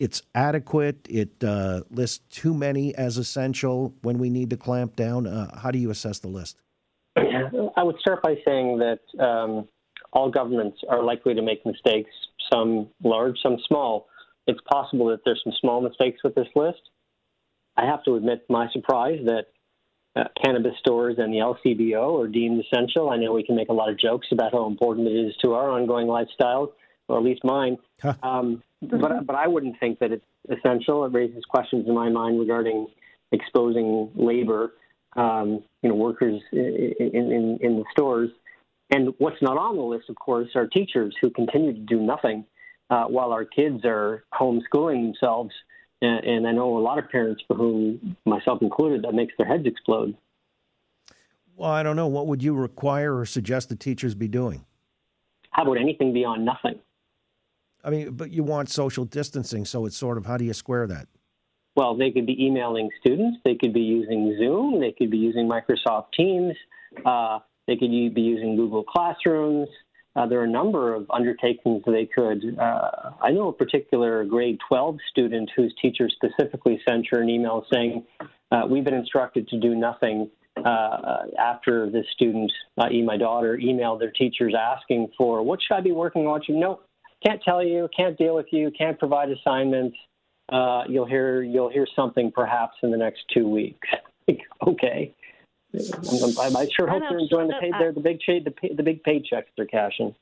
it's 0.00 0.22
adequate? 0.34 1.06
It 1.08 1.32
uh, 1.44 1.82
lists 1.90 2.20
too 2.30 2.52
many 2.52 2.94
as 2.96 3.16
essential 3.16 3.94
when 4.02 4.18
we 4.18 4.28
need 4.28 4.50
to 4.50 4.56
clamp 4.56 4.96
down? 4.96 5.28
Uh, 5.28 5.56
how 5.56 5.70
do 5.70 5.78
you 5.78 5.90
assess 5.90 6.18
the 6.18 6.28
list? 6.28 6.58
I 7.76 7.82
would 7.82 7.98
start 8.00 8.22
by 8.22 8.36
saying 8.44 8.78
that 8.78 9.00
um, 9.22 9.68
all 10.12 10.30
governments 10.30 10.78
are 10.88 11.02
likely 11.02 11.34
to 11.34 11.42
make 11.42 11.64
mistakes, 11.64 12.10
some 12.52 12.88
large, 13.04 13.36
some 13.42 13.58
small 13.68 14.08
it's 14.46 14.60
possible 14.70 15.06
that 15.06 15.20
there's 15.24 15.40
some 15.42 15.52
small 15.60 15.80
mistakes 15.80 16.22
with 16.22 16.34
this 16.34 16.48
list. 16.54 16.80
I 17.76 17.84
have 17.84 18.04
to 18.04 18.14
admit 18.14 18.46
my 18.48 18.68
surprise 18.72 19.20
that 19.24 19.46
uh, 20.16 20.24
cannabis 20.42 20.72
stores 20.78 21.16
and 21.18 21.32
the 21.32 21.38
LCBO 21.38 22.24
are 22.24 22.28
deemed 22.28 22.64
essential. 22.64 23.10
I 23.10 23.16
know 23.16 23.32
we 23.32 23.44
can 23.44 23.56
make 23.56 23.68
a 23.68 23.74
lot 23.74 23.90
of 23.90 23.98
jokes 23.98 24.28
about 24.32 24.52
how 24.52 24.66
important 24.66 25.08
it 25.08 25.14
is 25.14 25.34
to 25.42 25.52
our 25.52 25.70
ongoing 25.70 26.06
lifestyle, 26.06 26.72
or 27.08 27.18
at 27.18 27.24
least 27.24 27.44
mine. 27.44 27.76
Huh. 28.00 28.14
Um, 28.22 28.62
but 28.80 29.26
but 29.26 29.36
I 29.36 29.46
wouldn't 29.46 29.78
think 29.78 29.98
that 29.98 30.12
it's 30.12 30.24
essential. 30.48 31.04
It 31.04 31.12
raises 31.12 31.44
questions 31.44 31.86
in 31.86 31.94
my 31.94 32.08
mind 32.08 32.40
regarding 32.40 32.86
exposing 33.32 34.10
labor, 34.14 34.72
um, 35.16 35.62
you 35.82 35.88
know, 35.88 35.94
workers 35.94 36.40
in, 36.52 36.94
in, 36.98 37.58
in 37.60 37.76
the 37.76 37.84
stores. 37.90 38.30
And 38.90 39.12
what's 39.18 39.42
not 39.42 39.58
on 39.58 39.76
the 39.76 39.82
list, 39.82 40.08
of 40.08 40.16
course, 40.16 40.48
are 40.54 40.66
teachers 40.66 41.14
who 41.20 41.30
continue 41.30 41.72
to 41.72 41.80
do 41.80 42.00
nothing 42.00 42.44
uh, 42.90 43.04
while 43.04 43.32
our 43.32 43.44
kids 43.44 43.84
are 43.84 44.24
homeschooling 44.32 45.12
themselves. 45.12 45.52
And, 46.02 46.24
and 46.24 46.46
I 46.46 46.52
know 46.52 46.76
a 46.76 46.80
lot 46.80 46.98
of 46.98 47.08
parents 47.10 47.42
for 47.46 47.56
whom, 47.56 48.16
myself 48.24 48.60
included, 48.62 49.02
that 49.02 49.14
makes 49.14 49.34
their 49.38 49.46
heads 49.46 49.66
explode. 49.66 50.16
Well, 51.56 51.70
I 51.70 51.82
don't 51.82 51.96
know. 51.96 52.06
What 52.06 52.26
would 52.26 52.42
you 52.42 52.54
require 52.54 53.18
or 53.18 53.24
suggest 53.24 53.70
the 53.70 53.76
teachers 53.76 54.14
be 54.14 54.28
doing? 54.28 54.66
How 55.50 55.62
about 55.62 55.78
anything 55.78 56.12
beyond 56.12 56.44
nothing? 56.44 56.78
I 57.82 57.90
mean, 57.90 58.12
but 58.12 58.30
you 58.30 58.42
want 58.42 58.68
social 58.68 59.04
distancing, 59.04 59.64
so 59.64 59.86
it's 59.86 59.96
sort 59.96 60.18
of 60.18 60.26
how 60.26 60.36
do 60.36 60.44
you 60.44 60.52
square 60.52 60.86
that? 60.88 61.06
Well, 61.76 61.96
they 61.96 62.10
could 62.10 62.26
be 62.26 62.42
emailing 62.44 62.90
students. 63.00 63.38
They 63.44 63.54
could 63.54 63.72
be 63.72 63.80
using 63.80 64.36
Zoom. 64.38 64.80
They 64.80 64.92
could 64.92 65.10
be 65.10 65.18
using 65.18 65.48
Microsoft 65.48 66.06
Teams. 66.16 66.54
Uh, 67.04 67.38
they 67.66 67.76
could 67.76 67.90
be 67.90 68.22
using 68.22 68.56
Google 68.56 68.82
Classrooms. 68.82 69.68
Uh, 70.16 70.26
there 70.26 70.40
are 70.40 70.44
a 70.44 70.50
number 70.50 70.94
of 70.94 71.08
undertakings 71.10 71.82
they 71.86 72.06
could. 72.06 72.58
Uh, 72.58 73.10
I 73.22 73.30
know 73.30 73.48
a 73.48 73.52
particular 73.52 74.24
grade 74.24 74.58
12 74.66 74.96
student 75.10 75.50
whose 75.54 75.74
teacher 75.80 76.08
specifically 76.08 76.80
sent 76.88 77.06
her 77.10 77.20
an 77.20 77.28
email 77.28 77.66
saying, 77.70 78.04
uh, 78.50 78.62
We've 78.68 78.84
been 78.84 78.94
instructed 78.94 79.46
to 79.48 79.60
do 79.60 79.74
nothing 79.74 80.30
uh, 80.56 81.24
after 81.38 81.90
this 81.90 82.06
student, 82.14 82.50
i.e., 82.78 83.02
my 83.02 83.18
daughter, 83.18 83.58
emailed 83.62 84.00
their 84.00 84.10
teachers 84.10 84.54
asking 84.58 85.08
for, 85.18 85.42
What 85.42 85.60
should 85.62 85.74
I 85.74 85.82
be 85.82 85.92
working 85.92 86.26
on? 86.26 86.40
No, 86.48 86.80
can't 87.24 87.42
tell 87.42 87.62
you, 87.62 87.88
can't 87.94 88.16
deal 88.16 88.34
with 88.34 88.46
you, 88.52 88.70
can't 88.76 88.98
provide 88.98 89.28
assignments. 89.30 89.96
Uh, 90.50 90.84
you'll 90.88 91.06
hear 91.06 91.42
you'll 91.42 91.68
hear 91.68 91.86
something 91.94 92.30
perhaps 92.32 92.76
in 92.82 92.90
the 92.90 92.96
next 92.96 93.20
two 93.34 93.48
weeks. 93.48 93.88
okay. 94.66 95.14
I'm, 95.76 96.56
I 96.56 96.68
sure 96.76 96.88
hope 96.88 97.02
they're 97.08 97.18
enjoying 97.18 97.48
the 97.48 97.54
pay, 97.60 97.70
they're 97.78 97.92
the 97.92 98.00
big 98.00 98.18
the, 98.26 98.50
pay, 98.50 98.74
the 98.74 98.82
big 98.82 99.02
paychecks 99.04 99.46
they're 99.56 99.66
cashing. 99.66 100.14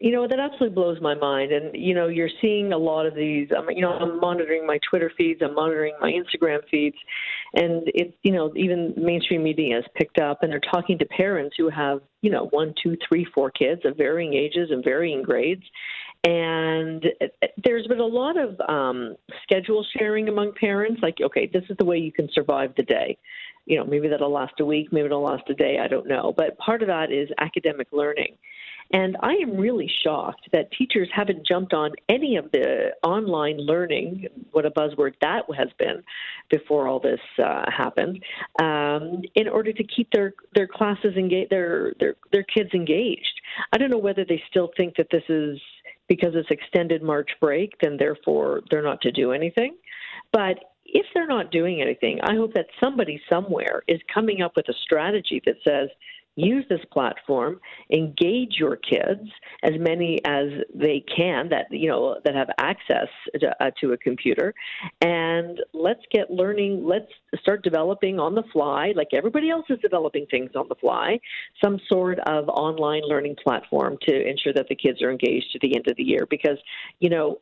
You 0.00 0.12
know 0.12 0.28
that 0.28 0.38
absolutely 0.38 0.76
blows 0.76 1.00
my 1.00 1.14
mind, 1.14 1.50
and 1.50 1.74
you 1.74 1.92
know 1.92 2.06
you're 2.06 2.30
seeing 2.40 2.72
a 2.72 2.78
lot 2.78 3.04
of 3.04 3.16
these. 3.16 3.48
Um, 3.56 3.66
you 3.68 3.82
know, 3.82 3.90
I'm 3.90 4.20
monitoring 4.20 4.64
my 4.64 4.78
Twitter 4.88 5.10
feeds, 5.18 5.40
I'm 5.42 5.56
monitoring 5.56 5.94
my 6.00 6.12
Instagram 6.12 6.60
feeds, 6.70 6.96
and 7.54 7.82
it's 7.86 8.14
you 8.22 8.32
know 8.32 8.52
even 8.54 8.94
mainstream 8.96 9.42
media 9.42 9.74
has 9.74 9.84
picked 9.96 10.20
up, 10.20 10.44
and 10.44 10.52
they're 10.52 10.60
talking 10.72 10.98
to 10.98 11.04
parents 11.06 11.56
who 11.58 11.68
have 11.68 12.00
you 12.22 12.30
know 12.30 12.46
one, 12.50 12.74
two, 12.80 12.96
three, 13.08 13.26
four 13.34 13.50
kids 13.50 13.80
of 13.84 13.96
varying 13.96 14.34
ages 14.34 14.70
and 14.70 14.84
varying 14.84 15.20
grades, 15.20 15.64
and 16.24 17.04
there's 17.64 17.88
been 17.88 17.98
a 17.98 18.06
lot 18.06 18.36
of 18.36 18.60
um, 18.68 19.16
schedule 19.42 19.84
sharing 19.98 20.28
among 20.28 20.52
parents. 20.60 21.00
Like, 21.02 21.16
okay, 21.20 21.50
this 21.52 21.64
is 21.70 21.76
the 21.76 21.84
way 21.84 21.98
you 21.98 22.12
can 22.12 22.28
survive 22.32 22.72
the 22.76 22.84
day 22.84 23.18
you 23.68 23.76
know, 23.76 23.84
maybe 23.84 24.08
that'll 24.08 24.32
last 24.32 24.54
a 24.60 24.64
week, 24.64 24.92
maybe 24.92 25.06
it'll 25.06 25.22
last 25.22 25.48
a 25.50 25.54
day, 25.54 25.78
I 25.78 25.88
don't 25.88 26.08
know. 26.08 26.32
But 26.34 26.56
part 26.58 26.82
of 26.82 26.88
that 26.88 27.12
is 27.12 27.28
academic 27.38 27.88
learning. 27.92 28.36
And 28.90 29.18
I 29.22 29.34
am 29.34 29.58
really 29.58 29.90
shocked 30.02 30.48
that 30.52 30.72
teachers 30.72 31.10
haven't 31.14 31.46
jumped 31.46 31.74
on 31.74 31.90
any 32.08 32.36
of 32.36 32.50
the 32.52 32.92
online 33.02 33.58
learning, 33.58 34.28
what 34.52 34.64
a 34.64 34.70
buzzword 34.70 35.12
that 35.20 35.42
has 35.54 35.68
been 35.78 36.02
before 36.50 36.88
all 36.88 36.98
this 36.98 37.20
uh, 37.38 37.70
happened, 37.70 38.24
um, 38.62 39.20
in 39.34 39.46
order 39.46 39.74
to 39.74 39.84
keep 39.84 40.08
their, 40.12 40.32
their 40.54 40.66
classes 40.66 41.14
engaged, 41.16 41.50
their, 41.50 41.92
their, 42.00 42.14
their 42.32 42.44
kids 42.44 42.70
engaged. 42.72 43.42
I 43.74 43.76
don't 43.76 43.90
know 43.90 43.98
whether 43.98 44.24
they 44.24 44.42
still 44.48 44.70
think 44.78 44.96
that 44.96 45.08
this 45.12 45.24
is 45.28 45.60
because 46.08 46.32
it's 46.34 46.50
extended 46.50 47.02
March 47.02 47.28
break, 47.42 47.74
then 47.82 47.98
therefore 47.98 48.62
they're 48.70 48.82
not 48.82 49.02
to 49.02 49.12
do 49.12 49.32
anything. 49.32 49.76
But 50.32 50.56
if 50.88 51.06
they're 51.14 51.26
not 51.26 51.50
doing 51.50 51.80
anything, 51.80 52.18
I 52.22 52.34
hope 52.34 52.54
that 52.54 52.66
somebody 52.80 53.20
somewhere 53.28 53.82
is 53.86 54.00
coming 54.12 54.42
up 54.42 54.52
with 54.56 54.68
a 54.68 54.74
strategy 54.84 55.42
that 55.44 55.56
says, 55.66 55.88
use 56.38 56.64
this 56.68 56.80
platform, 56.92 57.60
engage 57.92 58.56
your 58.58 58.76
kids, 58.76 59.28
as 59.64 59.72
many 59.78 60.18
as 60.24 60.46
they 60.72 61.04
can 61.14 61.48
that 61.48 61.66
you 61.70 61.88
know 61.88 62.16
that 62.24 62.34
have 62.34 62.48
access 62.58 63.08
to, 63.40 63.48
uh, 63.60 63.70
to, 63.80 63.92
a 63.92 63.96
computer, 63.98 64.54
and 65.00 65.60
let's 65.74 66.02
get 66.12 66.30
learning. 66.30 66.86
Let's 66.86 67.10
start 67.40 67.64
developing 67.64 68.20
on 68.20 68.34
the 68.34 68.44
fly, 68.52 68.92
like 68.94 69.08
everybody 69.12 69.50
else 69.50 69.66
is 69.68 69.78
developing 69.80 70.26
things 70.30 70.50
on 70.54 70.66
the 70.68 70.76
fly, 70.76 71.18
some 71.62 71.80
sort 71.88 72.20
of 72.20 72.48
online 72.48 73.02
learning 73.04 73.36
platform 73.42 73.96
to 74.06 74.28
ensure 74.28 74.52
that 74.52 74.68
the 74.68 74.76
kids 74.76 75.02
are 75.02 75.10
engaged 75.10 75.46
to 75.52 75.58
the 75.60 75.74
end 75.74 75.88
of 75.88 75.96
the 75.96 76.04
year. 76.04 76.26
Because 76.30 76.58
you 77.00 77.10
know 77.10 77.38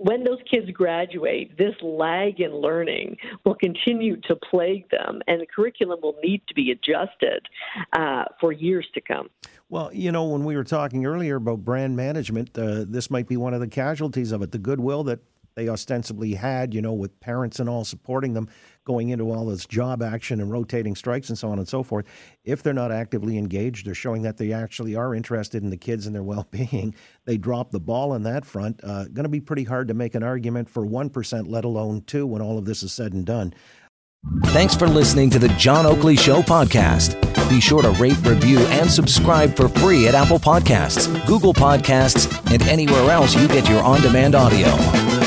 when 0.00 0.24
those 0.24 0.38
kids 0.50 0.70
graduate, 0.70 1.56
this 1.58 1.74
lag 1.82 2.40
in 2.40 2.54
learning 2.54 3.16
will 3.44 3.54
continue 3.54 4.16
to 4.22 4.36
plague 4.36 4.88
them, 4.90 5.20
and 5.26 5.40
the 5.40 5.46
curriculum 5.46 5.98
will 6.02 6.16
need 6.22 6.42
to 6.48 6.54
be 6.54 6.70
adjusted 6.70 7.46
uh, 7.94 8.24
for 8.40 8.52
years 8.52 8.86
to 8.94 9.00
come. 9.00 9.28
Well, 9.68 9.90
you 9.92 10.12
know, 10.12 10.24
when 10.24 10.44
we 10.44 10.56
were 10.56 10.64
talking 10.64 11.04
earlier 11.04 11.36
about 11.36 11.64
brand 11.64 11.96
management, 11.96 12.56
uh, 12.56 12.84
this 12.86 13.10
might 13.10 13.28
be 13.28 13.36
one 13.36 13.54
of 13.54 13.60
the 13.60 13.68
casualties 13.68 14.32
of 14.32 14.42
it. 14.42 14.52
The 14.52 14.58
goodwill 14.58 15.04
that 15.04 15.20
they 15.58 15.68
ostensibly 15.68 16.34
had, 16.34 16.72
you 16.72 16.80
know, 16.80 16.92
with 16.92 17.18
parents 17.18 17.58
and 17.58 17.68
all 17.68 17.84
supporting 17.84 18.32
them 18.32 18.48
going 18.84 19.08
into 19.08 19.32
all 19.32 19.44
this 19.44 19.66
job 19.66 20.04
action 20.04 20.40
and 20.40 20.52
rotating 20.52 20.94
strikes 20.94 21.30
and 21.30 21.36
so 21.36 21.50
on 21.50 21.58
and 21.58 21.66
so 21.66 21.82
forth. 21.82 22.06
If 22.44 22.62
they're 22.62 22.72
not 22.72 22.92
actively 22.92 23.36
engaged 23.36 23.88
or 23.88 23.94
showing 23.94 24.22
that 24.22 24.36
they 24.36 24.52
actually 24.52 24.94
are 24.94 25.16
interested 25.16 25.64
in 25.64 25.70
the 25.70 25.76
kids 25.76 26.06
and 26.06 26.14
their 26.14 26.22
well 26.22 26.46
being, 26.52 26.94
they 27.24 27.38
drop 27.38 27.72
the 27.72 27.80
ball 27.80 28.12
on 28.12 28.22
that 28.22 28.44
front. 28.44 28.78
Uh, 28.84 29.06
going 29.06 29.24
to 29.24 29.28
be 29.28 29.40
pretty 29.40 29.64
hard 29.64 29.88
to 29.88 29.94
make 29.94 30.14
an 30.14 30.22
argument 30.22 30.70
for 30.70 30.86
1%, 30.86 31.48
let 31.48 31.64
alone 31.64 32.02
2 32.06 32.24
when 32.24 32.40
all 32.40 32.56
of 32.56 32.64
this 32.64 32.84
is 32.84 32.92
said 32.92 33.12
and 33.12 33.26
done. 33.26 33.52
Thanks 34.46 34.76
for 34.76 34.86
listening 34.86 35.28
to 35.30 35.40
the 35.40 35.48
John 35.50 35.86
Oakley 35.86 36.14
Show 36.14 36.42
podcast. 36.42 37.18
Be 37.48 37.60
sure 37.60 37.82
to 37.82 37.90
rate, 37.90 38.18
review, 38.24 38.60
and 38.60 38.88
subscribe 38.88 39.56
for 39.56 39.68
free 39.68 40.06
at 40.06 40.14
Apple 40.14 40.38
Podcasts, 40.38 41.26
Google 41.26 41.54
Podcasts, 41.54 42.28
and 42.52 42.62
anywhere 42.62 43.10
else 43.10 43.34
you 43.34 43.48
get 43.48 43.68
your 43.68 43.82
on 43.82 44.00
demand 44.02 44.36
audio. 44.36 45.17